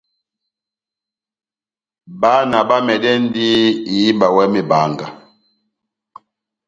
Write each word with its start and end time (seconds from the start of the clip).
Bána 2.21 2.57
bamɛdɛndi 2.69 3.45
ihíba 3.93 4.27
iwɛ 4.31 4.43
mebanga. 4.53 5.07